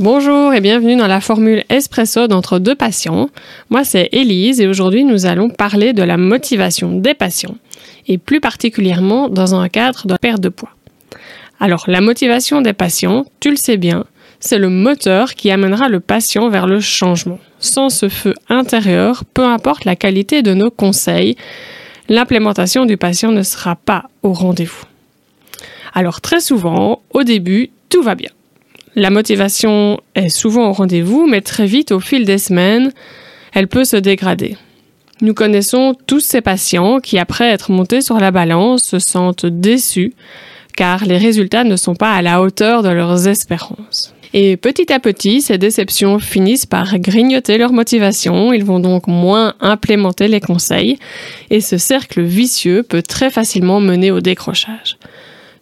Bonjour 0.00 0.52
et 0.52 0.60
bienvenue 0.60 0.96
dans 0.96 1.06
la 1.06 1.20
formule 1.20 1.62
espresso 1.68 2.26
d'entre 2.26 2.58
deux 2.58 2.74
patients. 2.74 3.30
Moi 3.70 3.84
c'est 3.84 4.08
Élise 4.10 4.60
et 4.60 4.66
aujourd'hui 4.66 5.04
nous 5.04 5.24
allons 5.24 5.50
parler 5.50 5.92
de 5.92 6.02
la 6.02 6.16
motivation 6.16 6.98
des 6.98 7.14
patients 7.14 7.54
et 8.08 8.18
plus 8.18 8.40
particulièrement 8.40 9.28
dans 9.28 9.54
un 9.54 9.68
cadre 9.68 10.08
de 10.08 10.16
perte 10.16 10.40
de 10.40 10.48
poids. 10.48 10.70
Alors 11.60 11.84
la 11.86 12.00
motivation 12.00 12.60
des 12.60 12.72
patients, 12.72 13.24
tu 13.38 13.50
le 13.50 13.56
sais 13.56 13.76
bien, 13.76 14.04
c'est 14.40 14.58
le 14.58 14.68
moteur 14.68 15.34
qui 15.34 15.52
amènera 15.52 15.88
le 15.88 16.00
patient 16.00 16.48
vers 16.48 16.66
le 16.66 16.80
changement. 16.80 17.38
Sans 17.60 17.88
ce 17.88 18.08
feu 18.08 18.34
intérieur, 18.48 19.22
peu 19.32 19.44
importe 19.44 19.84
la 19.84 19.94
qualité 19.94 20.42
de 20.42 20.54
nos 20.54 20.72
conseils, 20.72 21.36
l'implémentation 22.08 22.84
du 22.84 22.96
patient 22.96 23.30
ne 23.30 23.44
sera 23.44 23.76
pas 23.76 24.06
au 24.24 24.32
rendez-vous. 24.32 24.86
Alors 25.92 26.20
très 26.20 26.40
souvent, 26.40 27.00
au 27.12 27.22
début, 27.22 27.70
tout 27.90 28.02
va 28.02 28.16
bien. 28.16 28.30
La 28.96 29.10
motivation 29.10 30.00
est 30.14 30.28
souvent 30.28 30.68
au 30.68 30.72
rendez-vous, 30.72 31.26
mais 31.26 31.40
très 31.40 31.66
vite, 31.66 31.90
au 31.90 32.00
fil 32.00 32.24
des 32.24 32.38
semaines, 32.38 32.92
elle 33.52 33.68
peut 33.68 33.84
se 33.84 33.96
dégrader. 33.96 34.56
Nous 35.20 35.34
connaissons 35.34 35.94
tous 36.06 36.20
ces 36.20 36.40
patients 36.40 37.00
qui, 37.00 37.18
après 37.18 37.50
être 37.50 37.72
montés 37.72 38.00
sur 38.00 38.18
la 38.18 38.30
balance, 38.30 38.82
se 38.82 38.98
sentent 38.98 39.46
déçus 39.46 40.14
car 40.76 41.04
les 41.04 41.18
résultats 41.18 41.64
ne 41.64 41.76
sont 41.76 41.94
pas 41.94 42.12
à 42.12 42.22
la 42.22 42.40
hauteur 42.40 42.82
de 42.82 42.88
leurs 42.88 43.28
espérances. 43.28 44.14
Et 44.32 44.56
petit 44.56 44.92
à 44.92 44.98
petit, 44.98 45.40
ces 45.40 45.58
déceptions 45.58 46.18
finissent 46.18 46.66
par 46.66 46.98
grignoter 46.98 47.56
leur 47.56 47.72
motivation, 47.72 48.52
ils 48.52 48.64
vont 48.64 48.80
donc 48.80 49.06
moins 49.06 49.54
implémenter 49.60 50.26
les 50.26 50.40
conseils, 50.40 50.98
et 51.50 51.60
ce 51.60 51.78
cercle 51.78 52.22
vicieux 52.22 52.82
peut 52.82 53.02
très 53.02 53.30
facilement 53.30 53.78
mener 53.80 54.10
au 54.10 54.20
décrochage. 54.20 54.98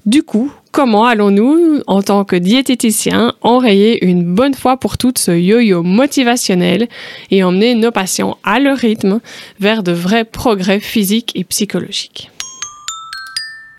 Du 0.05 0.25
coup, 0.25 0.51
comment 0.73 1.05
allons-nous, 1.05 1.81
en 1.87 2.03
tant 2.03 2.25
que 2.25 2.35
diététicien, 2.35 3.35
enrayer 3.41 4.05
une 4.05 4.25
bonne 4.25 4.55
fois 4.55 4.77
pour 4.77 4.99
toutes 4.99 5.19
ce 5.19 5.31
yo-yo 5.31 5.85
motivationnel 5.85 6.89
et 7.31 7.45
emmener 7.45 7.77
nos 7.77 7.93
patients 7.93 8.37
à 8.43 8.59
leur 8.59 8.79
rythme 8.79 9.21
vers 9.61 9.85
de 9.85 9.93
vrais 9.93 10.25
progrès 10.25 10.81
physiques 10.81 11.31
et 11.37 11.45
psychologiques? 11.45 12.33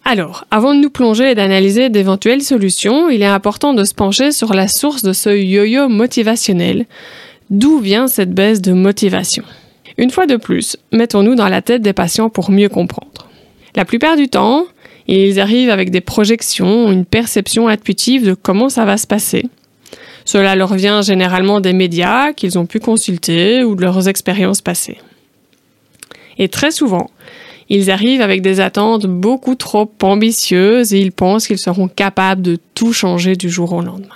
Alors, 0.06 0.46
avant 0.50 0.74
de 0.74 0.80
nous 0.80 0.90
plonger 0.90 1.32
et 1.32 1.36
d'analyser 1.36 1.90
d'éventuelles 1.90 2.42
solutions, 2.42 3.10
il 3.10 3.22
est 3.22 3.26
important 3.26 3.74
de 3.74 3.84
se 3.84 3.94
pencher 3.94 4.32
sur 4.32 4.54
la 4.54 4.70
source 4.70 5.04
de 5.04 5.12
ce 5.12 5.30
yo-yo 5.30 5.90
motivationnel. 5.90 6.86
D'où 7.50 7.80
vient 7.80 8.08
cette 8.08 8.34
baisse 8.34 8.62
de 8.62 8.72
motivation? 8.72 9.44
Une 9.98 10.10
fois 10.10 10.26
de 10.26 10.38
plus, 10.38 10.78
mettons-nous 10.94 11.36
dans 11.36 11.50
la 11.50 11.62
tête 11.62 11.82
des 11.82 11.94
patients 11.94 12.30
pour 12.30 12.50
mieux 12.50 12.70
comprendre. 12.70 13.28
La 13.76 13.86
plupart 13.86 14.16
du 14.16 14.30
temps, 14.30 14.66
ils 15.08 15.40
arrivent 15.40 15.70
avec 15.70 15.90
des 15.90 16.02
projections, 16.02 16.92
une 16.92 17.06
perception 17.06 17.68
intuitive 17.68 18.26
de 18.26 18.34
comment 18.34 18.70
ça 18.70 18.86
va 18.86 18.98
se 18.98 19.08
passer. 19.08 19.46
Cela 20.26 20.56
leur 20.56 20.74
vient 20.74 21.02
généralement 21.02 21.60
des 21.60 21.74
médias 21.74 22.32
qu'ils 22.34 22.58
ont 22.58 22.66
pu 22.66 22.80
consulter 22.80 23.64
ou 23.64 23.76
de 23.76 23.82
leurs 23.82 24.08
expériences 24.08 24.62
passées. 24.62 24.98
Et 26.38 26.48
très 26.48 26.72
souvent, 26.72 27.10
ils 27.70 27.92
arrivent 27.92 28.22
avec 28.22 28.42
des 28.42 28.60
attentes 28.60 29.06
beaucoup 29.06 29.56
trop 29.56 29.92
ambitieuses 30.02 30.94
et 30.94 31.00
ils 31.00 31.12
pensent 31.12 31.48
qu'ils 31.48 31.60
seront 31.60 31.88
capables 31.88 32.42
de 32.42 32.58
tout 32.74 32.94
changer 32.94 33.36
du 33.36 33.50
jour 33.50 33.74
au 33.74 33.82
lendemain. 33.82 34.08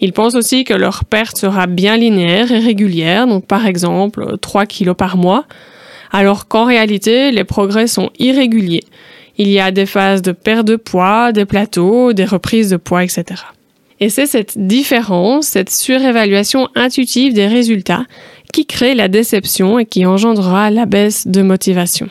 Ils 0.00 0.12
pensent 0.12 0.36
aussi 0.36 0.64
que 0.64 0.74
leur 0.74 1.04
perte 1.04 1.38
sera 1.38 1.66
bien 1.66 1.96
linéaire 1.96 2.52
et 2.52 2.60
régulière, 2.60 3.26
donc 3.26 3.46
par 3.46 3.66
exemple 3.66 4.36
3 4.40 4.66
kilos 4.66 4.96
par 4.96 5.16
mois, 5.16 5.44
alors 6.12 6.46
qu'en 6.46 6.64
réalité, 6.64 7.32
les 7.32 7.44
progrès 7.44 7.88
sont 7.88 8.10
irréguliers 8.18 8.84
il 9.38 9.48
y 9.48 9.60
a 9.60 9.70
des 9.70 9.86
phases 9.86 10.20
de 10.20 10.32
perte 10.32 10.66
de 10.66 10.76
poids, 10.76 11.32
des 11.32 11.44
plateaux, 11.44 12.12
des 12.12 12.24
reprises 12.24 12.70
de 12.70 12.76
poids, 12.76 13.04
etc. 13.04 13.24
Et 14.00 14.10
c'est 14.10 14.26
cette 14.26 14.58
différence, 14.58 15.46
cette 15.46 15.70
surévaluation 15.70 16.68
intuitive 16.74 17.32
des 17.32 17.46
résultats 17.46 18.04
qui 18.52 18.66
crée 18.66 18.94
la 18.94 19.08
déception 19.08 19.78
et 19.78 19.86
qui 19.86 20.06
engendrera 20.06 20.70
la 20.70 20.86
baisse 20.86 21.26
de 21.26 21.42
motivation. 21.42 22.08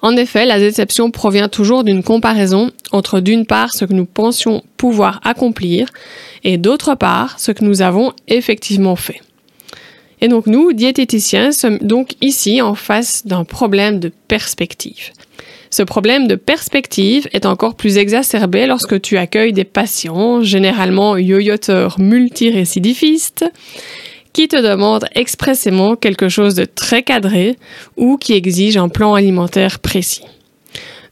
En 0.00 0.16
effet, 0.16 0.46
la 0.46 0.60
déception 0.60 1.10
provient 1.10 1.48
toujours 1.48 1.82
d'une 1.82 2.04
comparaison 2.04 2.70
entre 2.92 3.18
d'une 3.20 3.46
part 3.46 3.74
ce 3.74 3.84
que 3.84 3.92
nous 3.92 4.06
pensions 4.06 4.62
pouvoir 4.76 5.20
accomplir 5.24 5.88
et 6.44 6.56
d'autre 6.56 6.94
part 6.94 7.40
ce 7.40 7.50
que 7.50 7.64
nous 7.64 7.82
avons 7.82 8.12
effectivement 8.28 8.94
fait. 8.94 9.20
Et 10.20 10.28
donc 10.28 10.46
nous, 10.46 10.72
diététiciens, 10.72 11.52
sommes 11.52 11.78
donc 11.78 12.14
ici 12.20 12.60
en 12.62 12.74
face 12.74 13.26
d'un 13.26 13.44
problème 13.44 13.98
de 13.98 14.12
perspective. 14.28 15.10
Ce 15.70 15.82
problème 15.82 16.26
de 16.26 16.34
perspective 16.34 17.28
est 17.32 17.46
encore 17.46 17.74
plus 17.74 17.98
exacerbé 17.98 18.66
lorsque 18.66 19.00
tu 19.00 19.18
accueilles 19.18 19.52
des 19.52 19.64
patients, 19.64 20.42
généralement 20.42 21.16
yoyoteurs 21.16 22.00
multirécidifistes, 22.00 23.44
qui 24.32 24.48
te 24.48 24.56
demandent 24.56 25.08
expressément 25.14 25.96
quelque 25.96 26.28
chose 26.28 26.54
de 26.54 26.64
très 26.64 27.02
cadré 27.02 27.56
ou 27.96 28.16
qui 28.16 28.34
exigent 28.34 28.82
un 28.82 28.88
plan 28.88 29.14
alimentaire 29.14 29.78
précis. 29.78 30.22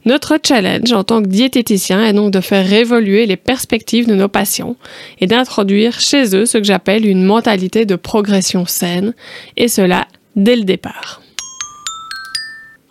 Notre 0.05 0.39
challenge 0.41 0.93
en 0.93 1.03
tant 1.03 1.21
que 1.21 1.27
diététicien 1.27 2.05
est 2.05 2.13
donc 2.13 2.31
de 2.31 2.39
faire 2.39 2.71
évoluer 2.71 3.25
les 3.25 3.35
perspectives 3.35 4.07
de 4.07 4.15
nos 4.15 4.29
patients 4.29 4.77
et 5.19 5.27
d'introduire 5.27 5.99
chez 5.99 6.33
eux 6.33 6.45
ce 6.45 6.59
que 6.59 6.63
j'appelle 6.63 7.05
une 7.05 7.25
mentalité 7.25 7.85
de 7.85 7.97
progression 7.97 8.65
saine, 8.65 9.13
et 9.57 9.67
cela 9.67 10.07
dès 10.37 10.55
le 10.55 10.63
départ. 10.63 11.21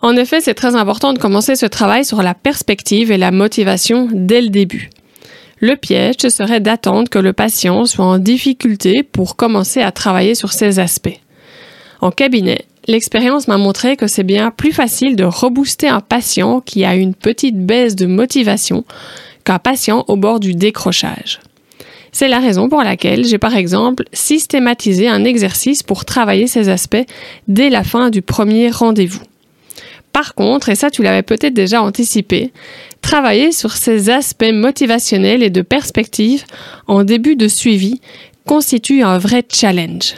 En 0.07 0.15
effet, 0.15 0.39
c'est 0.39 0.53
très 0.53 0.77
important 0.77 1.11
de 1.11 1.19
commencer 1.19 1.57
ce 1.57 1.65
travail 1.65 2.05
sur 2.05 2.23
la 2.23 2.33
perspective 2.33 3.11
et 3.11 3.17
la 3.17 3.31
motivation 3.31 4.07
dès 4.13 4.39
le 4.39 4.47
début. 4.47 4.89
Le 5.59 5.75
piège 5.75 6.29
serait 6.29 6.61
d'attendre 6.61 7.09
que 7.09 7.19
le 7.19 7.33
patient 7.33 7.83
soit 7.83 8.05
en 8.05 8.17
difficulté 8.17 9.03
pour 9.03 9.35
commencer 9.35 9.81
à 9.81 9.91
travailler 9.91 10.33
sur 10.33 10.53
ces 10.53 10.79
aspects. 10.79 11.19
En 11.99 12.11
cabinet, 12.11 12.59
l'expérience 12.87 13.49
m'a 13.49 13.57
montré 13.57 13.97
que 13.97 14.07
c'est 14.07 14.23
bien 14.23 14.49
plus 14.49 14.71
facile 14.71 15.17
de 15.17 15.25
rebooster 15.25 15.89
un 15.89 15.99
patient 15.99 16.61
qui 16.61 16.85
a 16.85 16.95
une 16.95 17.13
petite 17.13 17.57
baisse 17.57 17.97
de 17.97 18.05
motivation 18.05 18.85
qu'un 19.43 19.59
patient 19.59 20.05
au 20.07 20.15
bord 20.15 20.39
du 20.39 20.53
décrochage. 20.53 21.41
C'est 22.13 22.29
la 22.29 22.39
raison 22.39 22.69
pour 22.69 22.81
laquelle 22.81 23.25
j'ai 23.25 23.39
par 23.39 23.57
exemple 23.57 24.05
systématisé 24.13 25.09
un 25.09 25.25
exercice 25.25 25.83
pour 25.83 26.05
travailler 26.05 26.47
ces 26.47 26.69
aspects 26.69 27.05
dès 27.49 27.69
la 27.69 27.83
fin 27.83 28.09
du 28.09 28.21
premier 28.21 28.69
rendez-vous. 28.69 29.19
Par 30.17 30.33
contre, 30.33 30.69
et 30.69 30.73
ça 30.75 30.89
tu 30.89 31.03
l'avais 31.03 31.21
peut-être 31.21 31.53
déjà 31.53 31.83
anticipé, 31.83 32.51
travailler 33.03 33.51
sur 33.51 33.73
ces 33.73 34.09
aspects 34.09 34.51
motivationnels 34.51 35.43
et 35.43 35.51
de 35.51 35.61
perspective 35.61 36.43
en 36.87 37.03
début 37.03 37.35
de 37.35 37.47
suivi 37.47 38.01
constitue 38.47 39.03
un 39.03 39.19
vrai 39.19 39.43
challenge. 39.47 40.15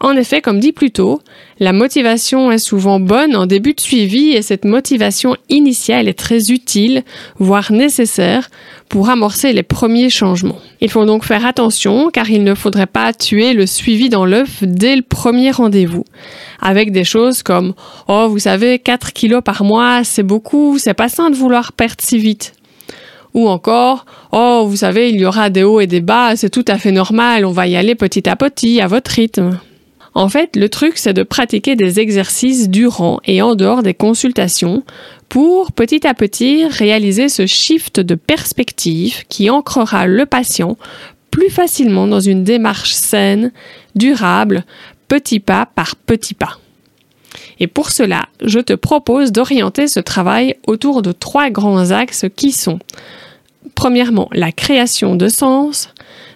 En 0.00 0.14
effet, 0.14 0.42
comme 0.42 0.60
dit 0.60 0.72
plus 0.72 0.90
tôt, 0.90 1.22
la 1.58 1.72
motivation 1.72 2.52
est 2.52 2.58
souvent 2.58 3.00
bonne 3.00 3.34
en 3.34 3.46
début 3.46 3.72
de 3.72 3.80
suivi 3.80 4.32
et 4.32 4.42
cette 4.42 4.64
motivation 4.66 5.36
initiale 5.48 6.06
est 6.06 6.18
très 6.18 6.52
utile, 6.52 7.02
voire 7.38 7.72
nécessaire, 7.72 8.50
pour 8.88 9.08
amorcer 9.08 9.52
les 9.52 9.62
premiers 9.62 10.10
changements. 10.10 10.60
Il 10.80 10.90
faut 10.90 11.04
donc 11.04 11.24
faire 11.24 11.46
attention 11.46 12.10
car 12.10 12.30
il 12.30 12.44
ne 12.44 12.54
faudrait 12.54 12.86
pas 12.86 13.12
tuer 13.12 13.54
le 13.54 13.66
suivi 13.66 14.08
dans 14.08 14.24
l'œuf 14.24 14.62
dès 14.62 14.94
le 14.94 15.02
premier 15.02 15.50
rendez-vous, 15.50 16.04
avec 16.60 16.92
des 16.92 17.04
choses 17.04 17.42
comme 17.42 17.74
Oh, 18.08 18.26
vous 18.28 18.38
savez, 18.38 18.78
4 18.78 19.12
kilos 19.12 19.42
par 19.44 19.64
mois, 19.64 20.04
c'est 20.04 20.22
beaucoup, 20.22 20.78
c'est 20.78 20.94
pas 20.94 21.08
sain 21.08 21.30
de 21.30 21.36
vouloir 21.36 21.72
perdre 21.72 22.00
si 22.00 22.18
vite. 22.18 22.54
Ou 23.34 23.48
encore, 23.48 24.06
oh, 24.32 24.64
vous 24.66 24.76
savez, 24.76 25.10
il 25.10 25.20
y 25.20 25.26
aura 25.26 25.50
des 25.50 25.62
hauts 25.62 25.80
et 25.80 25.86
des 25.86 26.00
bas, 26.00 26.34
c'est 26.36 26.50
tout 26.50 26.64
à 26.66 26.78
fait 26.78 26.92
normal, 26.92 27.44
on 27.44 27.52
va 27.52 27.66
y 27.66 27.76
aller 27.76 27.94
petit 27.94 28.28
à 28.28 28.36
petit, 28.36 28.80
à 28.80 28.86
votre 28.86 29.10
rythme. 29.10 29.58
En 30.14 30.28
fait, 30.28 30.56
le 30.56 30.68
truc, 30.68 30.94
c'est 30.96 31.12
de 31.12 31.22
pratiquer 31.22 31.76
des 31.76 32.00
exercices 32.00 32.68
durant 32.68 33.20
et 33.24 33.40
en 33.42 33.54
dehors 33.54 33.82
des 33.82 33.94
consultations 33.94 34.82
pour 35.28 35.70
petit 35.70 36.06
à 36.06 36.14
petit 36.14 36.66
réaliser 36.66 37.28
ce 37.28 37.46
shift 37.46 38.00
de 38.00 38.14
perspective 38.14 39.24
qui 39.28 39.50
ancrera 39.50 40.06
le 40.06 40.26
patient 40.26 40.76
plus 41.30 41.50
facilement 41.50 42.06
dans 42.08 42.20
une 42.20 42.42
démarche 42.42 42.94
saine, 42.94 43.52
durable, 43.94 44.64
petit 45.08 45.40
pas 45.40 45.66
par 45.66 45.96
petit 45.96 46.34
pas. 46.34 46.58
Et 47.60 47.66
pour 47.66 47.90
cela, 47.90 48.28
je 48.42 48.60
te 48.60 48.72
propose 48.72 49.32
d'orienter 49.32 49.88
ce 49.88 50.00
travail 50.00 50.54
autour 50.66 51.02
de 51.02 51.12
trois 51.12 51.50
grands 51.50 51.90
axes 51.90 52.26
qui 52.36 52.52
sont 52.52 52.78
premièrement 53.74 54.28
la 54.32 54.52
création 54.52 55.14
de 55.14 55.28
sens, 55.28 55.92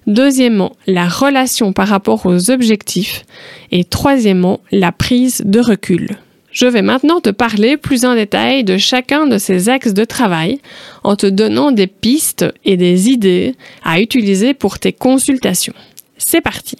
Deuxièmement, 0.06 0.72
la 0.86 1.08
relation 1.08 1.72
par 1.72 1.88
rapport 1.88 2.26
aux 2.26 2.50
objectifs. 2.50 3.24
Et 3.70 3.84
troisièmement, 3.84 4.60
la 4.72 4.92
prise 4.92 5.42
de 5.44 5.60
recul. 5.60 6.18
Je 6.50 6.66
vais 6.66 6.82
maintenant 6.82 7.20
te 7.20 7.30
parler 7.30 7.76
plus 7.76 8.04
en 8.04 8.14
détail 8.14 8.62
de 8.62 8.76
chacun 8.76 9.26
de 9.26 9.38
ces 9.38 9.68
axes 9.68 9.94
de 9.94 10.04
travail 10.04 10.60
en 11.02 11.16
te 11.16 11.26
donnant 11.26 11.72
des 11.72 11.86
pistes 11.86 12.44
et 12.64 12.76
des 12.76 13.08
idées 13.08 13.54
à 13.84 14.00
utiliser 14.00 14.52
pour 14.52 14.78
tes 14.78 14.92
consultations. 14.92 15.72
C'est 16.18 16.42
parti. 16.42 16.76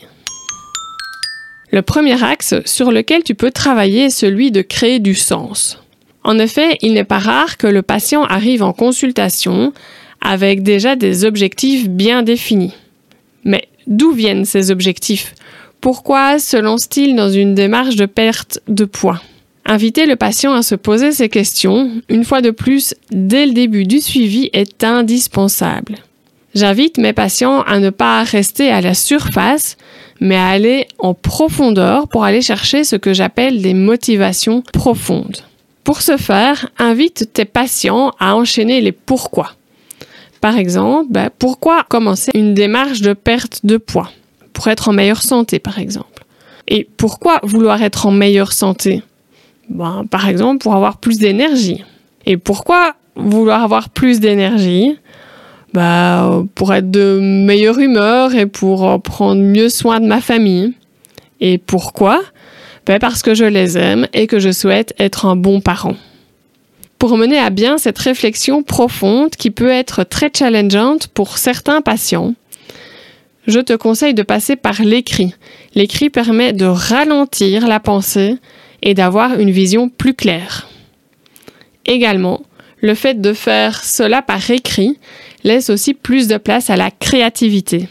Le 1.72 1.82
premier 1.82 2.22
axe 2.22 2.54
sur 2.64 2.92
lequel 2.92 3.24
tu 3.24 3.34
peux 3.34 3.50
travailler 3.50 4.04
est 4.04 4.10
celui 4.10 4.52
de 4.52 4.62
créer 4.62 5.00
du 5.00 5.14
sens. 5.14 5.82
En 6.22 6.38
effet, 6.38 6.78
il 6.82 6.92
n'est 6.92 7.02
pas 7.02 7.18
rare 7.18 7.56
que 7.56 7.66
le 7.66 7.82
patient 7.82 8.22
arrive 8.24 8.62
en 8.62 8.72
consultation 8.72 9.72
avec 10.20 10.62
déjà 10.62 10.94
des 10.94 11.24
objectifs 11.24 11.88
bien 11.88 12.22
définis. 12.22 12.74
Mais 13.44 13.66
D'où 13.86 14.12
viennent 14.12 14.44
ces 14.44 14.70
objectifs? 14.70 15.34
Pourquoi 15.80 16.38
se 16.38 16.56
lance-t-il 16.56 17.16
dans 17.16 17.30
une 17.30 17.54
démarche 17.54 17.96
de 17.96 18.06
perte 18.06 18.60
de 18.68 18.84
poids? 18.84 19.20
Inviter 19.64 20.06
le 20.06 20.16
patient 20.16 20.54
à 20.54 20.62
se 20.62 20.74
poser 20.74 21.12
ces 21.12 21.28
questions, 21.28 21.90
une 22.08 22.24
fois 22.24 22.40
de 22.40 22.50
plus, 22.50 22.94
dès 23.10 23.46
le 23.46 23.52
début 23.52 23.84
du 23.84 24.00
suivi, 24.00 24.50
est 24.52 24.84
indispensable. 24.84 25.96
J'invite 26.54 26.98
mes 26.98 27.12
patients 27.12 27.62
à 27.62 27.78
ne 27.78 27.90
pas 27.90 28.22
rester 28.24 28.70
à 28.70 28.80
la 28.80 28.94
surface, 28.94 29.76
mais 30.22 30.36
à 30.36 30.46
aller 30.46 30.86
en 31.00 31.14
profondeur 31.14 32.06
pour 32.06 32.24
aller 32.24 32.42
chercher 32.42 32.84
ce 32.84 32.94
que 32.94 33.12
j'appelle 33.12 33.60
des 33.60 33.74
motivations 33.74 34.62
profondes. 34.72 35.38
Pour 35.82 36.00
ce 36.00 36.16
faire, 36.16 36.68
invite 36.78 37.32
tes 37.32 37.44
patients 37.44 38.12
à 38.20 38.36
enchaîner 38.36 38.80
les 38.80 38.92
pourquoi. 38.92 39.50
Par 40.40 40.56
exemple, 40.56 41.08
ben, 41.10 41.28
pourquoi 41.36 41.82
commencer 41.88 42.30
une 42.34 42.54
démarche 42.54 43.00
de 43.00 43.14
perte 43.14 43.66
de 43.66 43.76
poids 43.76 44.10
Pour 44.52 44.68
être 44.68 44.88
en 44.88 44.92
meilleure 44.92 45.22
santé, 45.22 45.58
par 45.58 45.80
exemple? 45.80 46.24
Et 46.68 46.88
pourquoi 46.96 47.40
vouloir 47.42 47.82
être 47.82 48.06
en 48.06 48.12
meilleure 48.12 48.52
santé? 48.52 49.02
Ben, 49.68 50.04
Par 50.08 50.28
exemple, 50.28 50.62
pour 50.62 50.76
avoir 50.76 50.98
plus 50.98 51.18
d'énergie. 51.18 51.82
Et 52.26 52.36
pourquoi 52.36 52.94
vouloir 53.16 53.64
avoir 53.64 53.90
plus 53.90 54.20
d'énergie? 54.20 54.96
Bah, 55.72 56.42
Pour 56.54 56.72
être 56.74 56.90
de 56.90 57.18
meilleure 57.20 57.78
humeur 57.78 58.34
et 58.34 58.46
pour 58.46 59.00
prendre 59.02 59.42
mieux 59.42 59.68
soin 59.68 60.00
de 60.00 60.06
ma 60.06 60.20
famille. 60.20 60.74
Et 61.40 61.58
pourquoi? 61.58 62.20
Ben, 62.86 62.98
Parce 62.98 63.22
que 63.22 63.34
je 63.34 63.44
les 63.44 63.78
aime 63.78 64.06
et 64.12 64.26
que 64.26 64.38
je 64.38 64.50
souhaite 64.50 64.94
être 64.98 65.26
un 65.26 65.36
bon 65.36 65.60
parent. 65.60 65.96
Pour 66.98 67.16
mener 67.16 67.38
à 67.38 67.50
bien 67.50 67.78
cette 67.78 67.98
réflexion 67.98 68.62
profonde 68.62 69.30
qui 69.30 69.50
peut 69.50 69.70
être 69.70 70.04
très 70.04 70.30
challengeante 70.32 71.08
pour 71.08 71.36
certains 71.36 71.80
patients, 71.80 72.34
je 73.46 73.58
te 73.58 73.72
conseille 73.72 74.14
de 74.14 74.22
passer 74.22 74.54
par 74.54 74.82
l'écrit. 74.82 75.34
L'écrit 75.74 76.10
permet 76.10 76.52
de 76.52 76.64
ralentir 76.64 77.66
la 77.66 77.80
pensée 77.80 78.36
et 78.82 78.94
d'avoir 78.94 79.38
une 79.38 79.50
vision 79.50 79.88
plus 79.88 80.14
claire. 80.14 80.68
Également, 81.86 82.42
le 82.80 82.94
fait 82.94 83.20
de 83.20 83.32
faire 83.32 83.82
cela 83.82 84.22
par 84.22 84.50
écrit 84.50 84.98
laisse 85.44 85.70
aussi 85.70 85.94
plus 85.94 86.28
de 86.28 86.36
place 86.36 86.70
à 86.70 86.76
la 86.76 86.90
créativité. 86.90 87.88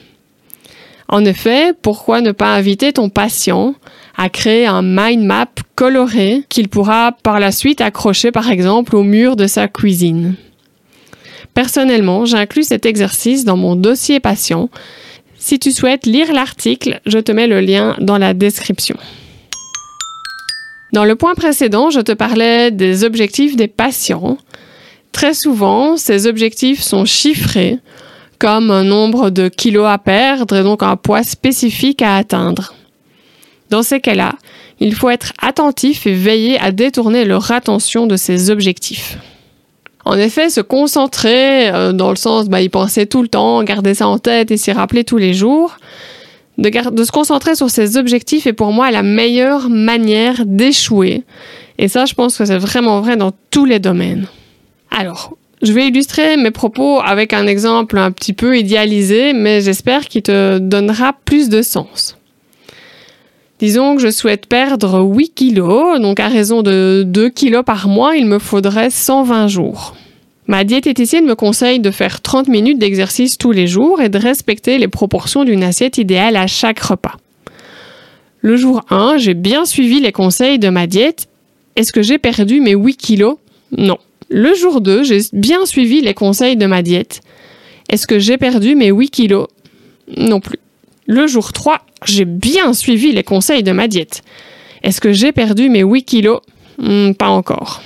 En 1.07 1.25
effet, 1.25 1.73
pourquoi 1.81 2.21
ne 2.21 2.31
pas 2.31 2.53
inviter 2.53 2.93
ton 2.93 3.09
patient 3.09 3.75
à 4.17 4.29
créer 4.29 4.65
un 4.65 4.81
mind 4.81 5.23
map 5.23 5.49
coloré 5.75 6.43
qu'il 6.47 6.69
pourra 6.69 7.11
par 7.23 7.39
la 7.39 7.51
suite 7.51 7.81
accrocher 7.81 8.31
par 8.31 8.49
exemple 8.49 8.95
au 8.95 9.03
mur 9.03 9.35
de 9.35 9.45
sa 9.47 9.67
cuisine? 9.67 10.35
Personnellement, 11.53 12.25
j'inclus 12.25 12.63
cet 12.63 12.85
exercice 12.85 13.43
dans 13.43 13.57
mon 13.57 13.75
dossier 13.75 14.21
patient. 14.21 14.69
Si 15.37 15.59
tu 15.59 15.71
souhaites 15.71 16.05
lire 16.05 16.31
l'article, 16.31 17.01
je 17.05 17.19
te 17.19 17.31
mets 17.31 17.47
le 17.47 17.59
lien 17.59 17.95
dans 17.99 18.17
la 18.17 18.33
description. 18.33 18.95
Dans 20.93 21.03
le 21.03 21.15
point 21.15 21.35
précédent, 21.35 21.89
je 21.89 21.99
te 21.99 22.11
parlais 22.11 22.69
des 22.69 23.03
objectifs 23.03 23.55
des 23.55 23.67
patients. 23.67 24.37
Très 25.11 25.33
souvent, 25.33 25.97
ces 25.97 26.27
objectifs 26.27 26.81
sont 26.81 27.05
chiffrés 27.05 27.79
comme 28.39 28.71
un 28.71 28.83
nombre 28.83 29.29
de 29.29 29.49
kilos 29.49 29.87
à 29.87 29.97
perdre 29.97 30.55
et 30.55 30.63
donc 30.63 30.81
un 30.81 30.95
poids 30.95 31.23
spécifique 31.23 32.01
à 32.01 32.15
atteindre. 32.17 32.73
Dans 33.69 33.83
ces 33.83 33.99
cas-là, 33.99 34.33
il 34.79 34.95
faut 34.95 35.09
être 35.09 35.31
attentif 35.39 36.07
et 36.07 36.13
veiller 36.13 36.59
à 36.59 36.71
détourner 36.71 37.23
leur 37.23 37.51
attention 37.51 38.07
de 38.07 38.15
ces 38.15 38.49
objectifs. 38.49 39.17
En 40.05 40.17
effet, 40.17 40.49
se 40.49 40.61
concentrer 40.61 41.69
euh, 41.69 41.93
dans 41.93 42.09
le 42.09 42.15
sens 42.15 42.49
bah, 42.49 42.61
y 42.61 42.69
penser 42.69 43.05
tout 43.05 43.21
le 43.21 43.27
temps, 43.27 43.63
garder 43.63 43.93
ça 43.93 44.07
en 44.07 44.17
tête 44.17 44.49
et 44.49 44.57
s'y 44.57 44.71
rappeler 44.71 45.03
tous 45.03 45.17
les 45.17 45.35
jours, 45.35 45.77
de, 46.57 46.69
de 46.89 47.03
se 47.03 47.11
concentrer 47.11 47.55
sur 47.55 47.69
ces 47.69 47.97
objectifs 47.97 48.47
est 48.47 48.53
pour 48.53 48.71
moi 48.71 48.89
la 48.89 49.03
meilleure 49.03 49.69
manière 49.69 50.43
d'échouer. 50.45 51.23
Et 51.77 51.87
ça, 51.87 52.05
je 52.05 52.15
pense 52.15 52.37
que 52.37 52.45
c'est 52.45 52.57
vraiment 52.57 53.01
vrai 53.01 53.17
dans 53.17 53.31
tous 53.51 53.65
les 53.65 53.79
domaines. 53.79 54.27
Alors, 54.91 55.37
je 55.61 55.73
vais 55.73 55.87
illustrer 55.87 56.37
mes 56.37 56.51
propos 56.51 56.99
avec 56.99 57.33
un 57.33 57.47
exemple 57.47 57.97
un 57.97 58.11
petit 58.11 58.33
peu 58.33 58.57
idéalisé, 58.57 59.33
mais 59.33 59.61
j'espère 59.61 60.07
qu'il 60.07 60.21
te 60.21 60.59
donnera 60.59 61.13
plus 61.25 61.49
de 61.49 61.61
sens. 61.61 62.17
Disons 63.59 63.95
que 63.95 64.01
je 64.01 64.09
souhaite 64.09 64.47
perdre 64.47 65.01
8 65.01 65.35
kilos, 65.35 65.99
donc 65.99 66.19
à 66.19 66.27
raison 66.27 66.63
de 66.63 67.03
2 67.05 67.29
kilos 67.29 67.63
par 67.63 67.87
mois, 67.87 68.15
il 68.15 68.25
me 68.25 68.39
faudrait 68.39 68.89
120 68.89 69.47
jours. 69.47 69.95
Ma 70.47 70.63
diététicienne 70.63 71.25
me 71.25 71.35
conseille 71.35 71.79
de 71.79 71.91
faire 71.91 72.21
30 72.21 72.47
minutes 72.47 72.79
d'exercice 72.79 73.37
tous 73.37 73.51
les 73.51 73.67
jours 73.67 74.01
et 74.01 74.09
de 74.09 74.17
respecter 74.17 74.79
les 74.79 74.87
proportions 74.87 75.43
d'une 75.43 75.63
assiette 75.63 75.99
idéale 75.99 76.35
à 76.35 76.47
chaque 76.47 76.79
repas. 76.79 77.17
Le 78.41 78.57
jour 78.57 78.81
1, 78.89 79.17
j'ai 79.19 79.35
bien 79.35 79.65
suivi 79.65 79.99
les 79.99 80.11
conseils 80.11 80.57
de 80.57 80.69
ma 80.69 80.87
diète. 80.87 81.27
Est-ce 81.75 81.93
que 81.93 82.01
j'ai 82.01 82.17
perdu 82.17 82.59
mes 82.59 82.73
8 82.73 82.97
kilos? 82.97 83.37
Non. 83.77 83.99
Le 84.33 84.53
jour 84.55 84.79
2, 84.79 85.03
j'ai 85.03 85.19
bien 85.33 85.65
suivi 85.65 85.99
les 85.99 86.13
conseils 86.13 86.55
de 86.55 86.65
ma 86.65 86.81
diète. 86.81 87.19
Est-ce 87.89 88.07
que 88.07 88.17
j'ai 88.17 88.37
perdu 88.37 88.75
mes 88.75 88.89
8 88.89 89.09
kilos? 89.09 89.47
Non 90.15 90.39
plus. 90.39 90.59
Le 91.05 91.27
jour 91.27 91.51
3, 91.51 91.79
j'ai 92.05 92.23
bien 92.23 92.73
suivi 92.73 93.11
les 93.11 93.23
conseils 93.23 93.61
de 93.63 93.73
ma 93.73 93.89
diète. 93.89 94.21
Est-ce 94.83 95.01
que 95.01 95.11
j'ai 95.11 95.33
perdu 95.33 95.67
mes 95.67 95.83
8 95.83 96.03
kilos? 96.03 96.39
Hmm, 96.77 97.11
Pas 97.11 97.27
encore. 97.27 97.81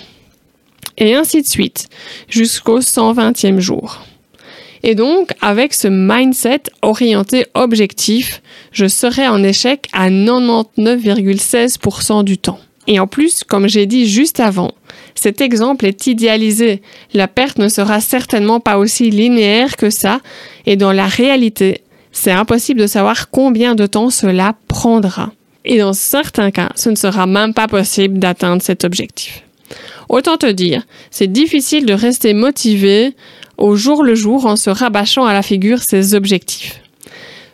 Et 0.99 1.15
ainsi 1.15 1.41
de 1.41 1.47
suite, 1.47 1.89
jusqu'au 2.29 2.79
120e 2.79 3.57
jour. 3.59 4.03
Et 4.83 4.93
donc, 4.93 5.31
avec 5.41 5.73
ce 5.73 5.87
mindset 5.87 6.61
orienté 6.83 7.47
objectif, 7.55 8.43
je 8.71 8.85
serai 8.85 9.27
en 9.27 9.43
échec 9.43 9.87
à 9.93 10.11
99,16% 10.11 12.23
du 12.23 12.37
temps. 12.37 12.59
Et 12.85 12.99
en 12.99 13.07
plus, 13.07 13.43
comme 13.43 13.67
j'ai 13.67 13.87
dit 13.87 14.07
juste 14.07 14.39
avant, 14.39 14.75
cet 15.15 15.41
exemple 15.41 15.85
est 15.85 16.07
idéalisé. 16.07 16.81
La 17.13 17.27
perte 17.27 17.57
ne 17.57 17.69
sera 17.69 18.01
certainement 18.01 18.59
pas 18.59 18.77
aussi 18.77 19.09
linéaire 19.09 19.77
que 19.77 19.89
ça, 19.89 20.19
et 20.65 20.75
dans 20.75 20.91
la 20.91 21.07
réalité, 21.07 21.81
c'est 22.11 22.31
impossible 22.31 22.81
de 22.81 22.87
savoir 22.87 23.29
combien 23.29 23.75
de 23.75 23.85
temps 23.85 24.09
cela 24.09 24.55
prendra. 24.67 25.31
Et 25.63 25.79
dans 25.79 25.93
certains 25.93 26.51
cas, 26.51 26.69
ce 26.75 26.89
ne 26.89 26.95
sera 26.95 27.25
même 27.25 27.53
pas 27.53 27.67
possible 27.67 28.19
d'atteindre 28.19 28.61
cet 28.61 28.83
objectif. 28.83 29.43
Autant 30.09 30.37
te 30.37 30.45
dire, 30.45 30.83
c'est 31.09 31.31
difficile 31.31 31.85
de 31.85 31.93
rester 31.93 32.33
motivé 32.33 33.15
au 33.57 33.75
jour 33.75 34.03
le 34.03 34.15
jour 34.15 34.45
en 34.45 34.55
se 34.55 34.69
rabâchant 34.69 35.25
à 35.25 35.33
la 35.33 35.41
figure 35.41 35.81
ses 35.81 36.13
objectifs. 36.13 36.81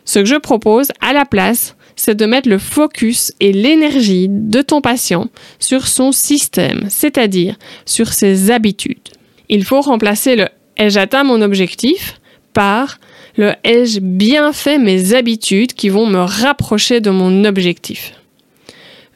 Ce 0.04 0.18
que 0.18 0.24
je 0.26 0.36
propose 0.36 0.88
à 1.00 1.12
la 1.12 1.24
place, 1.24 1.74
c'est 1.96 2.14
de 2.14 2.26
mettre 2.26 2.48
le 2.48 2.58
focus 2.58 3.32
et 3.40 3.52
l'énergie 3.52 4.26
de 4.28 4.62
ton 4.62 4.80
patient 4.80 5.28
sur 5.58 5.86
son 5.86 6.12
système, 6.12 6.86
c'est-à-dire 6.88 7.56
sur 7.86 8.12
ses 8.12 8.50
habitudes. 8.50 9.08
Il 9.48 9.64
faut 9.64 9.80
remplacer 9.80 10.36
le 10.36 10.48
ai-je 10.76 10.98
atteint 10.98 11.24
mon 11.24 11.42
objectif 11.42 12.20
par 12.52 12.98
le 13.36 13.52
ai-je 13.64 14.00
bien 14.00 14.52
fait 14.52 14.78
mes 14.78 15.14
habitudes 15.14 15.72
qui 15.72 15.88
vont 15.88 16.06
me 16.06 16.20
rapprocher 16.20 17.00
de 17.00 17.10
mon 17.10 17.44
objectif? 17.44 18.14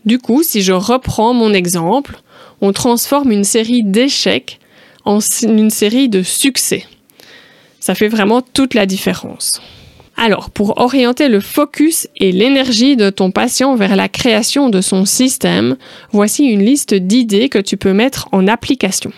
Du 0.04 0.18
coup, 0.18 0.42
si 0.42 0.62
je 0.62 0.72
reprends 0.72 1.34
mon 1.34 1.52
exemple, 1.52 2.20
on 2.60 2.72
transforme 2.72 3.32
une 3.32 3.44
série 3.44 3.82
d'échecs 3.82 4.60
en 5.04 5.18
une 5.42 5.70
série 5.70 6.08
de 6.08 6.22
succès. 6.22 6.84
Ça 7.80 7.94
fait 7.94 8.08
vraiment 8.08 8.40
toute 8.40 8.74
la 8.74 8.86
différence. 8.86 9.60
Alors, 10.16 10.50
pour 10.50 10.78
orienter 10.78 11.28
le 11.28 11.40
focus 11.40 12.08
et 12.16 12.32
l'énergie 12.32 12.96
de 12.96 13.10
ton 13.10 13.30
patient 13.30 13.76
vers 13.76 13.96
la 13.96 14.08
création 14.08 14.70
de 14.70 14.80
son 14.80 15.04
système, 15.04 15.76
voici 16.10 16.44
une 16.44 16.64
liste 16.64 16.94
d'idées 16.94 17.50
que 17.50 17.58
tu 17.58 17.76
peux 17.76 17.92
mettre 17.92 18.28
en 18.32 18.48
application. 18.48 19.12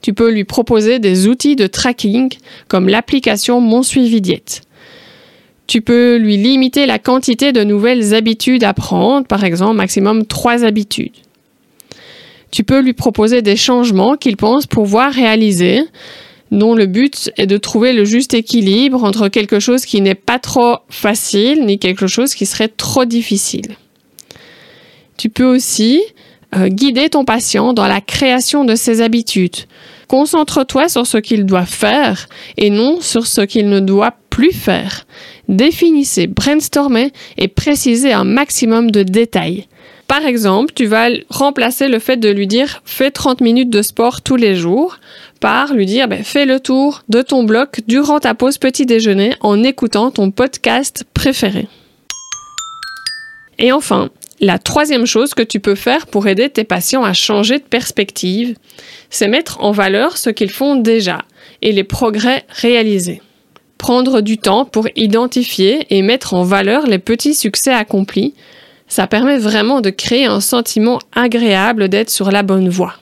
Tu 0.00 0.14
peux 0.14 0.30
lui 0.30 0.44
proposer 0.44 1.00
des 1.00 1.26
outils 1.26 1.56
de 1.56 1.66
tracking 1.66 2.32
comme 2.68 2.88
l'application 2.88 3.60
Mon 3.60 3.82
Suivi 3.82 4.20
Diète. 4.20 4.62
Tu 5.66 5.80
peux 5.80 6.16
lui 6.16 6.36
limiter 6.36 6.86
la 6.86 6.98
quantité 6.98 7.52
de 7.52 7.64
nouvelles 7.64 8.14
habitudes 8.14 8.64
à 8.64 8.74
prendre, 8.74 9.26
par 9.26 9.42
exemple 9.44 9.76
maximum 9.76 10.26
3 10.26 10.64
habitudes. 10.64 11.12
Tu 12.50 12.64
peux 12.64 12.80
lui 12.80 12.92
proposer 12.92 13.42
des 13.42 13.56
changements 13.56 14.16
qu'il 14.16 14.36
pense 14.36 14.66
pouvoir 14.66 15.12
réaliser, 15.12 15.82
dont 16.52 16.74
le 16.74 16.86
but 16.86 17.32
est 17.38 17.46
de 17.46 17.56
trouver 17.56 17.94
le 17.94 18.04
juste 18.04 18.34
équilibre 18.34 19.02
entre 19.02 19.28
quelque 19.28 19.58
chose 19.58 19.86
qui 19.86 20.02
n'est 20.02 20.14
pas 20.14 20.38
trop 20.38 20.76
facile 20.90 21.64
ni 21.64 21.78
quelque 21.78 22.06
chose 22.06 22.34
qui 22.34 22.44
serait 22.46 22.68
trop 22.68 23.06
difficile. 23.06 23.76
Tu 25.16 25.30
peux 25.30 25.46
aussi 25.46 26.02
euh, 26.54 26.68
guider 26.68 27.08
ton 27.08 27.24
patient 27.24 27.72
dans 27.72 27.86
la 27.86 28.02
création 28.02 28.64
de 28.64 28.74
ses 28.74 29.00
habitudes. 29.00 29.56
Concentre-toi 30.08 30.90
sur 30.90 31.06
ce 31.06 31.16
qu'il 31.16 31.46
doit 31.46 31.64
faire 31.64 32.28
et 32.58 32.68
non 32.68 33.00
sur 33.00 33.26
ce 33.26 33.40
qu'il 33.40 33.70
ne 33.70 33.80
doit 33.80 34.14
plus 34.28 34.52
faire. 34.52 35.06
Définissez, 35.48 36.26
brainstormez 36.26 37.12
et 37.38 37.48
précisez 37.48 38.12
un 38.12 38.24
maximum 38.24 38.90
de 38.90 39.02
détails. 39.02 39.66
Par 40.12 40.26
exemple, 40.26 40.74
tu 40.74 40.84
vas 40.84 41.08
remplacer 41.30 41.88
le 41.88 41.98
fait 41.98 42.18
de 42.18 42.28
lui 42.28 42.46
dire 42.46 42.82
fais 42.84 43.10
30 43.10 43.40
minutes 43.40 43.70
de 43.70 43.80
sport 43.80 44.20
tous 44.20 44.36
les 44.36 44.56
jours 44.56 44.98
part 45.40 45.72
lui 45.72 45.86
dire 45.86 46.06
ben, 46.06 46.22
fais 46.22 46.44
le 46.44 46.60
tour 46.60 47.00
de 47.08 47.22
ton 47.22 47.44
bloc 47.44 47.80
durant 47.88 48.20
ta 48.20 48.34
pause 48.34 48.58
petit 48.58 48.84
déjeuner 48.84 49.34
en 49.40 49.62
écoutant 49.62 50.10
ton 50.10 50.30
podcast 50.30 51.04
préféré. 51.14 51.66
Et 53.58 53.72
enfin, 53.72 54.10
la 54.38 54.58
troisième 54.58 55.06
chose 55.06 55.32
que 55.32 55.42
tu 55.42 55.60
peux 55.60 55.76
faire 55.76 56.06
pour 56.06 56.26
aider 56.26 56.50
tes 56.50 56.64
patients 56.64 57.04
à 57.04 57.14
changer 57.14 57.58
de 57.58 57.64
perspective, 57.64 58.54
c'est 59.08 59.28
mettre 59.28 59.64
en 59.64 59.72
valeur 59.72 60.18
ce 60.18 60.28
qu'ils 60.28 60.52
font 60.52 60.76
déjà 60.76 61.22
et 61.62 61.72
les 61.72 61.84
progrès 61.84 62.44
réalisés. 62.50 63.22
Prendre 63.78 64.20
du 64.20 64.36
temps 64.36 64.66
pour 64.66 64.88
identifier 64.94 65.86
et 65.88 66.02
mettre 66.02 66.34
en 66.34 66.42
valeur 66.42 66.86
les 66.86 66.98
petits 66.98 67.34
succès 67.34 67.72
accomplis, 67.72 68.34
ça 68.92 69.06
permet 69.06 69.38
vraiment 69.38 69.80
de 69.80 69.88
créer 69.88 70.26
un 70.26 70.42
sentiment 70.42 70.98
agréable 71.12 71.88
d'être 71.88 72.10
sur 72.10 72.30
la 72.30 72.42
bonne 72.42 72.68
voie. 72.68 72.92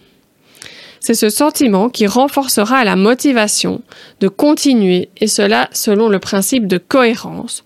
C'est 1.00 1.14
ce 1.14 1.30
sentiment 1.30 1.88
qui 1.88 2.06
renforcera 2.06 2.85
la 2.85 2.94
motivation 2.94 3.82
de 4.20 4.28
continuer, 4.28 5.09
et 5.16 5.26
cela 5.26 5.68
selon 5.73 6.09
le 6.09 6.20
principe 6.20 6.68
de 6.68 6.78
cohérence. 6.78 7.64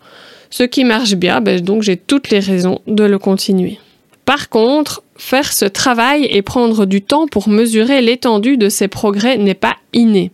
Ce 0.49 0.63
qui 0.63 0.85
marche 0.85 1.17
bien, 1.17 1.43
ben 1.43 1.61
donc 1.61 1.83
j'ai 1.83 1.99
toutes 1.99 2.31
les 2.31 2.39
raisons 2.39 2.81
de 2.87 3.05
le 3.05 3.19
continuer. 3.19 3.79
Par 4.25 4.49
contre, 4.49 5.03
faire 5.19 5.53
ce 5.53 5.67
travail 5.67 6.27
et 6.31 6.41
prendre 6.41 6.87
du 6.87 7.03
temps 7.03 7.27
pour 7.27 7.51
mesurer 7.51 8.01
l'étendue 8.01 8.57
de 8.57 8.71
ces 8.71 8.89
progrès 8.89 9.37
n'est 9.37 9.53
pas 9.53 9.77
inné. 9.93 10.33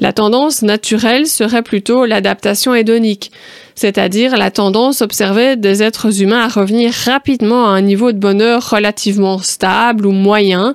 La 0.00 0.12
tendance 0.12 0.60
naturelle 0.60 1.26
serait 1.26 1.62
plutôt 1.62 2.04
l'adaptation 2.04 2.74
hédonique, 2.74 3.32
c'est-à-dire 3.76 4.36
la 4.36 4.50
tendance 4.50 5.02
observée 5.02 5.54
des 5.54 5.82
êtres 5.82 6.22
humains 6.22 6.40
à 6.40 6.48
revenir 6.48 6.92
rapidement 7.04 7.66
à 7.66 7.70
un 7.70 7.82
niveau 7.82 8.10
de 8.10 8.18
bonheur 8.18 8.70
relativement 8.70 9.38
stable 9.38 10.06
ou 10.06 10.12
moyen, 10.12 10.74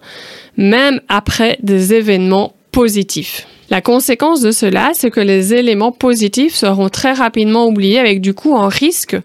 même 0.55 1.01
après 1.09 1.57
des 1.61 1.93
événements 1.93 2.53
positifs. 2.71 3.47
La 3.69 3.81
conséquence 3.81 4.41
de 4.41 4.51
cela, 4.51 4.91
c'est 4.93 5.11
que 5.11 5.19
les 5.19 5.53
éléments 5.53 5.91
positifs 5.91 6.55
seront 6.55 6.89
très 6.89 7.13
rapidement 7.13 7.67
oubliés 7.67 7.99
avec 7.99 8.21
du 8.21 8.33
coup 8.33 8.55
un 8.55 8.69
risque 8.69 9.17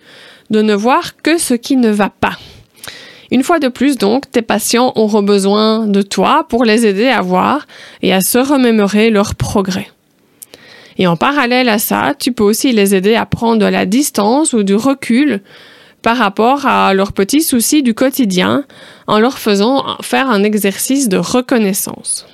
de 0.51 0.63
ne 0.63 0.75
voir 0.75 1.17
que 1.23 1.39
ce 1.39 1.55
qui 1.55 1.77
ne 1.77 1.91
va 1.91 2.11
pas. 2.11 2.39
Une 3.31 3.43
fois 3.43 3.59
de 3.59 3.69
plus, 3.69 3.97
donc, 3.97 4.31
tes 4.31 4.43
patients 4.43 4.93
auront 4.95 5.23
besoin 5.23 5.87
de 5.87 6.01
toi 6.01 6.47
pour 6.49 6.65
les 6.65 6.87
aider 6.87 7.09
à 7.09 7.23
voir 7.23 7.67
et 8.03 8.13
à 8.13 8.21
se 8.21 8.39
remémorer 8.39 9.11
leurs 9.11 9.35
progrès. 9.35 9.89
Et 10.99 11.07
en 11.07 11.17
parallèle 11.17 11.69
à 11.69 11.79
ça, 11.79 12.15
tu 12.19 12.33
peux 12.33 12.45
aussi 12.45 12.73
les 12.73 12.95
aider 12.95 13.15
à 13.15 13.27
prendre 13.27 13.61
de 13.61 13.67
la 13.67 13.87
distance 13.87 14.53
ou 14.53 14.63
du 14.63 14.75
recul 14.75 15.43
par 16.03 16.17
rapport 16.17 16.67
à 16.67 16.95
leurs 16.95 17.13
petits 17.13 17.43
soucis 17.43 17.83
du 17.83 17.93
quotidien 17.93 18.65
en 19.07 19.19
leur 19.19 19.39
faisant 19.39 19.85
faire 20.03 20.31
un 20.31 20.43
exercice 20.43 21.09
de 21.09 21.17
reconnaissance. 21.17 22.27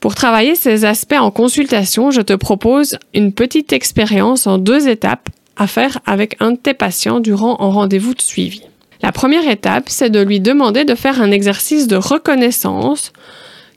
Pour 0.00 0.14
travailler 0.14 0.54
ces 0.54 0.84
aspects 0.84 1.14
en 1.18 1.30
consultation, 1.30 2.10
je 2.10 2.20
te 2.20 2.34
propose 2.34 2.98
une 3.14 3.32
petite 3.32 3.72
expérience 3.72 4.46
en 4.46 4.58
deux 4.58 4.88
étapes 4.88 5.28
à 5.56 5.66
faire 5.66 5.98
avec 6.04 6.36
un 6.40 6.52
de 6.52 6.56
tes 6.56 6.74
patients 6.74 7.20
durant 7.20 7.58
un 7.60 7.70
rendez-vous 7.70 8.14
de 8.14 8.20
suivi. 8.20 8.60
La 9.02 9.12
première 9.12 9.48
étape, 9.48 9.84
c'est 9.88 10.10
de 10.10 10.20
lui 10.20 10.40
demander 10.40 10.84
de 10.84 10.94
faire 10.94 11.20
un 11.20 11.30
exercice 11.30 11.86
de 11.86 11.96
reconnaissance 11.96 13.12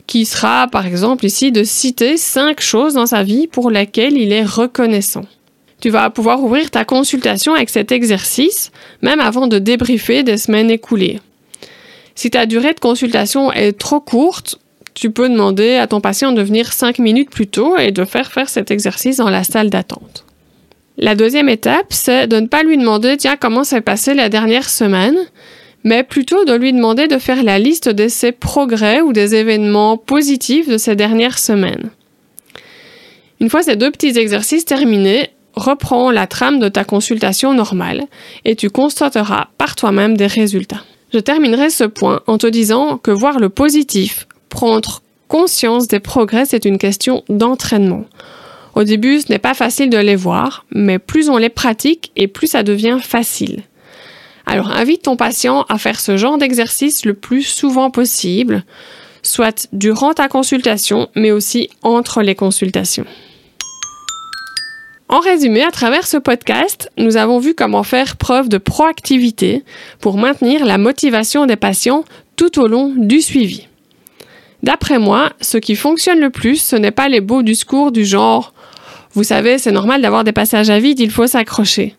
qui 0.10 0.25
sera 0.25 0.68
par 0.68 0.88
exemple 0.88 1.24
ici 1.24 1.51
de 1.51 1.63
citer 1.63 2.18
cinq 2.18 2.62
choses 2.62 2.96
dans 2.96 3.06
sa 3.06 3.22
vie 3.22 3.46
pour 3.46 3.70
lesquelles 3.70 4.18
il 4.18 4.34
est 4.34 4.44
reconnaissant. 4.44 5.25
Tu 5.82 5.92
vas 5.92 6.10
pouvoir 6.10 6.44
ouvrir 6.44 6.72
ta 6.72 6.84
consultation 6.84 7.54
avec 7.54 7.70
cet 7.70 7.92
exercice, 7.92 8.72
même 9.04 9.20
avant 9.20 9.46
de 9.46 9.60
débriefer 9.60 10.24
des 10.24 10.38
semaines 10.38 10.72
écoulées. 10.72 11.20
Si 12.16 12.32
ta 12.32 12.48
durée 12.48 12.74
de 12.74 12.80
consultation 12.80 13.54
est 13.54 13.74
trop 13.74 14.00
courte, 14.00 14.58
tu 14.96 15.12
peux 15.12 15.30
demander 15.30 15.75
à 15.75 15.86
ton 15.86 16.01
patient 16.01 16.32
de 16.32 16.42
venir 16.42 16.74
cinq 16.74 16.98
minutes 16.98 17.30
plus 17.30 17.48
tôt 17.48 17.78
et 17.78 17.92
de 17.92 18.04
faire 18.04 18.32
faire 18.32 18.50
cet 18.50 18.72
exercice 18.72 19.18
dans 19.18 19.30
la 19.30 19.44
salle 19.44 19.70
d'attente. 19.70 20.25
La 20.98 21.13
deuxième 21.13 21.50
étape, 21.50 21.86
c'est 21.89 22.25
de 22.25 22.39
ne 22.39 22.48
pas 22.48 22.63
lui 22.63 22.80
demander, 22.80 23.16
tiens, 23.16 23.38
comment 23.39 23.63
s'est 23.63 23.82
passé 23.82 24.16
la 24.16 24.28
dernière 24.28 24.68
semaine, 24.68 25.18
mais 25.83 26.03
plutôt 26.03 26.45
de 26.45 26.53
lui 26.53 26.74
demander 26.74 27.07
de 27.07 27.17
faire 27.17 27.43
la 27.43 27.59
liste 27.59 27.89
de 27.89 28.07
ses 28.07 28.31
progrès 28.31 29.01
ou 29.01 29.13
des 29.13 29.36
événements 29.36 29.98
positifs 29.98 30.67
de 30.67 30.77
ces 30.77 30.95
dernières 30.95 31.39
semaines. 31.39 31.89
Une 33.39 33.50
fois 33.50 33.63
ces 33.63 33.75
deux 33.75 33.91
petits 33.91 34.17
exercices 34.17 34.65
terminés, 34.65 35.29
reprends 35.55 36.12
la 36.12 36.27
trame 36.27 36.59
de 36.59 36.69
ta 36.69 36.83
consultation 36.83 37.53
normale 37.53 38.05
et 38.45 38.55
tu 38.55 38.69
constateras 38.69 39.48
par 39.57 39.75
toi-même 39.75 40.17
des 40.17 40.27
résultats. 40.27 40.83
Je 41.13 41.19
terminerai 41.19 41.69
ce 41.69 41.86
point 41.86 42.21
en 42.27 42.38
te 42.38 42.48
disant 42.48 42.98
que 42.98 43.12
voir 43.12 43.39
le 43.39 43.50
positif, 43.50 44.27
prendre 44.50 45.01
conscience 45.27 45.88
des 45.88 46.00
progrès, 46.00 46.45
c'est 46.45 46.65
une 46.65 46.77
question 46.77 47.24
d'entraînement. 47.29 48.05
Au 48.75 48.83
début, 48.83 49.19
ce 49.19 49.31
n'est 49.31 49.39
pas 49.39 49.53
facile 49.53 49.89
de 49.89 49.98
les 49.98 50.15
voir, 50.15 50.65
mais 50.71 51.00
plus 51.00 51.29
on 51.29 51.38
les 51.38 51.50
pratique 51.50 52.12
et 52.15 52.27
plus 52.27 52.48
ça 52.48 52.63
devient 52.63 52.98
facile. 53.01 53.63
Alors 54.50 54.72
invite 54.72 55.03
ton 55.03 55.15
patient 55.15 55.63
à 55.70 55.77
faire 55.77 56.00
ce 56.00 56.18
genre 56.18 56.39
d'exercice 56.39 57.06
le 57.06 57.13
plus 57.13 57.44
souvent 57.44 57.91
possible, 57.91 58.63
soit 59.22 59.68
durant 59.74 60.15
ta 60.15 60.27
consultation, 60.27 61.08
mais 61.15 61.29
aussi 61.29 61.70
entre 61.84 62.24
les 62.24 62.34
consultations. 62.34 63.06
En 65.08 65.20
résumé, 65.20 65.62
à 65.62 65.70
travers 65.70 66.08
ce 66.08 66.18
podcast, 66.18 66.89
nous 66.98 67.15
avons 67.15 67.38
vu 67.38 67.53
comment 67.53 67.84
faire 67.84 68.18
preuve 68.18 68.50
de 68.50 68.58
proactivité 68.58 69.63
pour 70.00 70.18
maintenir 70.18 70.65
la 70.65 70.79
motivation 70.79 71.46
des 71.46 71.56
patients 71.56 72.03
tout 72.36 72.60
au 72.60 72.68
long 72.68 72.91
du 72.98 73.22
suivi. 73.22 73.68
D'après 74.63 74.98
moi, 74.98 75.32
ce 75.41 75.60
qui 75.60 75.75
fonctionne 75.75 76.22
le 76.22 76.32
plus, 76.32 76.60
ce 76.60 76.75
n'est 76.75 76.89
pas 76.89 77.08
les 77.08 77.22
beaux 77.22 77.44
discours 77.44 77.91
du 77.91 78.03
genre 78.03 78.56
Vous 79.13 79.24
savez, 79.24 79.60
c'est 79.60 79.72
normal 79.72 80.01
d'avoir 80.01 80.24
des 80.24 80.32
passages 80.32 80.72
à 80.72 80.79
vide, 80.79 81.00
il 81.00 81.12
faut 81.12 81.27
s'accrocher 81.27 81.96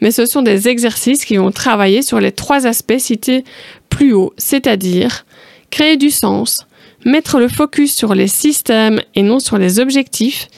mais 0.00 0.10
ce 0.10 0.26
sont 0.26 0.42
des 0.42 0.68
exercices 0.68 1.24
qui 1.24 1.36
vont 1.36 1.50
travailler 1.50 2.02
sur 2.02 2.20
les 2.20 2.32
trois 2.32 2.66
aspects 2.66 2.98
cités 2.98 3.44
plus 3.88 4.12
haut, 4.12 4.32
c'est-à-dire 4.36 5.24
créer 5.70 5.96
du 5.96 6.10
sens, 6.10 6.66
mettre 7.04 7.38
le 7.38 7.48
focus 7.48 7.94
sur 7.94 8.14
les 8.14 8.28
systèmes 8.28 9.00
et 9.14 9.22
non 9.22 9.38
sur 9.38 9.58
les 9.58 9.78
objectifs, 9.78 10.48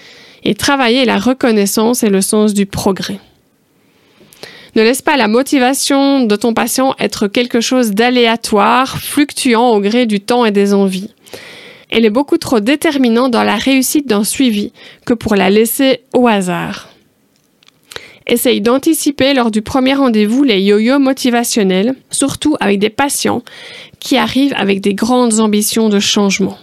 et 0.44 0.54
travailler 0.54 1.04
la 1.04 1.18
reconnaissance 1.18 2.02
et 2.02 2.08
le 2.08 2.20
sens 2.20 2.54
du 2.54 2.66
progrès. 2.66 3.20
Ne 4.74 4.82
laisse 4.82 5.02
pas 5.02 5.16
la 5.16 5.28
motivation 5.28 6.24
de 6.24 6.34
ton 6.34 6.54
patient 6.54 6.94
être 6.98 7.28
quelque 7.28 7.60
chose 7.60 7.90
d'aléatoire, 7.90 8.98
fluctuant 8.98 9.70
au 9.70 9.80
gré 9.80 10.06
du 10.06 10.20
temps 10.20 10.46
et 10.46 10.50
des 10.50 10.72
envies. 10.72 11.10
Elle 11.90 12.06
est 12.06 12.10
beaucoup 12.10 12.38
trop 12.38 12.58
déterminante 12.58 13.32
dans 13.32 13.44
la 13.44 13.56
réussite 13.56 14.08
d'un 14.08 14.24
suivi 14.24 14.72
que 15.04 15.12
pour 15.12 15.36
la 15.36 15.50
laisser 15.50 16.00
au 16.14 16.26
hasard. 16.26 16.91
Essaye 18.26 18.60
d'anticiper 18.60 19.34
lors 19.34 19.50
du 19.50 19.62
premier 19.62 19.94
rendez-vous 19.94 20.44
les 20.44 20.60
yo-yo 20.60 20.98
motivationnels, 20.98 21.94
surtout 22.10 22.56
avec 22.60 22.78
des 22.78 22.90
patients 22.90 23.42
qui 23.98 24.16
arrivent 24.16 24.54
avec 24.56 24.80
des 24.80 24.94
grandes 24.94 25.40
ambitions 25.40 25.88
de 25.88 25.98
changement. 25.98 26.58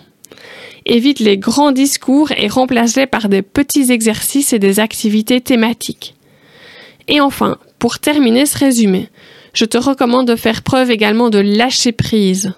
Évite 0.85 1.19
les 1.19 1.37
grands 1.37 1.71
discours 1.71 2.31
et 2.31 2.47
remplace-les 2.47 3.07
par 3.07 3.29
des 3.29 3.41
petits 3.41 3.91
exercices 3.91 4.53
et 4.53 4.59
des 4.59 4.79
activités 4.79 5.41
thématiques. 5.41 6.15
Et 7.07 7.21
enfin, 7.21 7.57
pour 7.77 7.99
terminer 7.99 8.45
ce 8.45 8.57
résumé, 8.57 9.09
je 9.53 9.65
te 9.65 9.77
recommande 9.77 10.27
de 10.27 10.35
faire 10.35 10.61
preuve 10.61 10.91
également 10.91 11.29
de 11.29 11.39
lâcher 11.39 11.91
prise. 11.91 12.53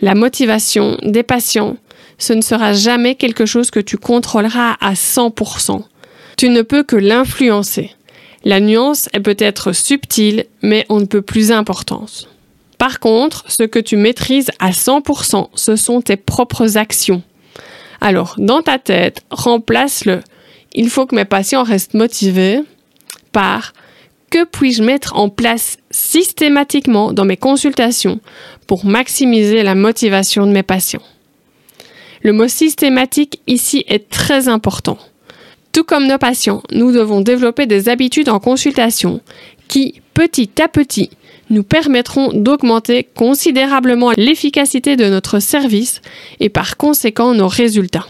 La 0.00 0.14
motivation 0.14 0.96
des 1.02 1.22
patients, 1.22 1.76
ce 2.18 2.32
ne 2.32 2.40
sera 2.40 2.72
jamais 2.72 3.14
quelque 3.14 3.46
chose 3.46 3.70
que 3.70 3.80
tu 3.80 3.96
contrôleras 3.96 4.76
à 4.80 4.94
100%. 4.94 5.82
Tu 6.36 6.48
ne 6.48 6.62
peux 6.62 6.82
que 6.82 6.96
l'influencer. 6.96 7.94
La 8.44 8.60
nuance 8.60 9.08
est 9.12 9.20
peut-être 9.20 9.72
subtile, 9.72 10.46
mais 10.62 10.84
on 10.88 11.00
ne 11.00 11.06
peut 11.06 11.22
plus 11.22 11.52
importante. 11.52 12.28
Par 12.78 12.98
contre, 12.98 13.44
ce 13.48 13.62
que 13.62 13.78
tu 13.78 13.96
maîtrises 13.96 14.50
à 14.58 14.70
100%, 14.70 15.48
ce 15.54 15.76
sont 15.76 16.00
tes 16.00 16.16
propres 16.16 16.76
actions. 16.76 17.22
Alors, 18.00 18.34
dans 18.38 18.62
ta 18.62 18.78
tête, 18.78 19.22
remplace-le. 19.30 20.20
Il 20.72 20.90
faut 20.90 21.06
que 21.06 21.14
mes 21.14 21.24
patients 21.24 21.62
restent 21.62 21.94
motivés 21.94 22.60
par 23.30 23.72
que 24.30 24.44
puis-je 24.44 24.82
mettre 24.82 25.16
en 25.16 25.28
place 25.28 25.76
systématiquement 25.90 27.12
dans 27.12 27.26
mes 27.26 27.36
consultations 27.36 28.18
pour 28.66 28.86
maximiser 28.86 29.62
la 29.62 29.74
motivation 29.74 30.46
de 30.46 30.52
mes 30.52 30.62
patients. 30.62 31.02
Le 32.22 32.32
mot 32.32 32.48
systématique 32.48 33.40
ici 33.46 33.84
est 33.86 34.08
très 34.08 34.48
important. 34.48 34.98
Tout 35.72 35.84
comme 35.84 36.06
nos 36.06 36.18
patients, 36.18 36.62
nous 36.70 36.92
devons 36.92 37.22
développer 37.22 37.66
des 37.66 37.88
habitudes 37.88 38.28
en 38.28 38.38
consultation 38.40 39.20
qui, 39.68 40.02
petit 40.12 40.50
à 40.62 40.68
petit, 40.68 41.08
nous 41.48 41.62
permettront 41.62 42.30
d'augmenter 42.34 43.06
considérablement 43.14 44.12
l'efficacité 44.16 44.96
de 44.96 45.06
notre 45.06 45.38
service 45.38 46.02
et 46.40 46.50
par 46.50 46.76
conséquent 46.76 47.34
nos 47.34 47.48
résultats. 47.48 48.06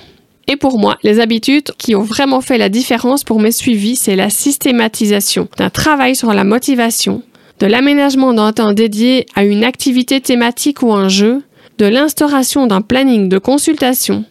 Et 0.49 0.57
pour 0.57 0.79
moi, 0.79 0.99
les 1.05 1.21
habitudes 1.21 1.71
qui 1.79 1.95
ont 1.95 2.03
vraiment 2.03 2.41
fait 2.41 2.59
la 2.59 2.69
différence 2.69 3.23
pour 3.23 3.41
mes 3.41 3.53
suivis, 3.53 3.95
c'est 3.95 4.17
la 4.17 4.29
systématisation 4.29 5.49
d'un 5.57 5.71
travail 5.71 6.17
sur 6.17 6.33
la 6.35 6.43
motivation, 6.43 7.23
de 7.61 7.67
l'aménagement 7.67 8.33
d'un 8.33 8.53
temps 8.53 8.73
dédié 8.73 9.27
à 9.37 9.45
une 9.45 9.63
activité 9.63 10.21
thématique 10.21 10.83
ou 10.83 10.93
un 10.93 11.09
jeu, 11.09 11.43
de 11.79 11.87
l'instauration 11.87 12.67
d'un 12.67 12.81
planning 12.81 13.29
de 13.29 13.39
consultation, 13.39 14.25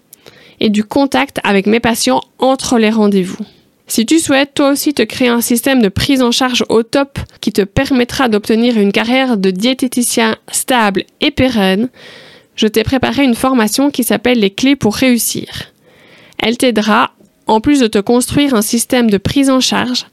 et 0.62 0.70
du 0.70 0.86
contact 0.86 1.40
avec 1.44 1.66
mes 1.66 1.82
patients 1.82 2.22
entre 2.40 2.78
les 2.78 2.92
rendez-vous. 2.92 3.44
Si 3.88 4.06
tu 4.06 4.20
souhaites 4.20 4.54
toi 4.54 4.70
aussi 4.70 4.94
te 4.94 5.02
créer 5.02 5.28
un 5.28 5.42
système 5.42 5.82
de 5.82 5.90
prise 5.90 6.22
en 6.22 6.32
charge 6.32 6.64
au 6.70 6.84
top 6.84 7.20
qui 7.42 7.52
te 7.52 7.64
permettra 7.64 8.30
d'obtenir 8.30 8.78
une 8.78 8.94
carrière 8.94 9.36
de 9.36 9.52
diététicien 9.52 10.38
stable 10.50 11.04
et 11.20 11.32
pérenne, 11.32 11.90
je 12.56 12.68
t'ai 12.68 12.84
préparé 12.84 13.24
une 13.26 13.36
formation 13.36 13.92
qui 13.92 14.06
s'appelle 14.06 14.40
les 14.40 14.52
clés 14.52 14.78
pour 14.78 14.96
réussir. 14.96 15.74
Elle 16.38 16.58
t'aidera, 16.58 17.12
en 17.48 17.60
plus 17.60 17.82
de 17.82 17.88
te 17.88 18.00
construire 18.00 18.54
un 18.54 18.62
système 18.62 19.10
de 19.10 19.18
prise 19.18 19.50
en 19.50 19.60
charge, 19.60 20.06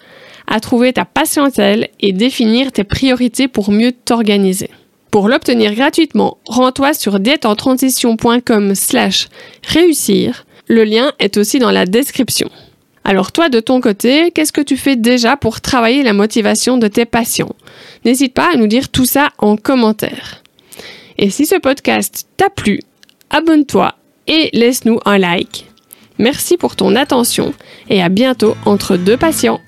à 0.47 0.61
trouver 0.61 0.95
ta 0.95 1.05
patientèle 1.05 1.89
et 2.01 2.13
définir 2.13 2.73
tes 2.73 2.85
priorités 2.85 3.49
pour 3.49 3.71
mieux 3.71 3.93
t'organiser. 3.93 4.71
Pour 5.11 5.29
l'obtenir 5.29 5.75
gratuitement, 5.75 6.39
rends-toi 6.47 6.93
sur 6.93 7.19
dièteentransition.com 7.19 8.75
slash 8.75 9.29
réussir. 9.67 10.45
Le 10.67 10.85
lien 10.85 11.13
est 11.19 11.39
aussi 11.39 11.59
dans 11.59 11.71
la 11.71 11.87
description. 11.87 12.51
Alors 13.05 13.33
toi, 13.33 13.49
de 13.49 13.61
ton 13.61 13.81
côté, 13.81 14.31
qu'est-ce 14.33 14.53
que 14.53 14.61
tu 14.61 14.77
fais 14.77 14.97
déjà 14.97 15.39
pour 15.39 15.63
travailler 15.63 16.03
la 16.03 16.13
motivation 16.13 16.77
de 16.77 16.89
tes 16.89 17.07
patients? 17.07 17.55
N'hésite 18.05 18.35
pas 18.35 18.51
à 18.53 18.57
nous 18.57 18.67
dire 18.67 18.91
tout 18.91 19.07
ça 19.07 19.31
en 19.39 19.57
commentaire. 19.57 20.43
Et 21.17 21.31
si 21.31 21.47
ce 21.47 21.57
podcast 21.57 22.29
t'a 22.37 22.51
plu, 22.51 22.81
abonne-toi 23.31 23.95
et 24.27 24.51
laisse-nous 24.53 25.01
un 25.07 25.17
like. 25.17 25.67
Merci 26.19 26.59
pour 26.59 26.77
ton 26.77 26.97
attention 26.97 27.55
et 27.89 28.03
à 28.03 28.11
bientôt 28.11 28.57
entre 28.67 28.99
deux 28.99 29.17
patients. 29.17 29.61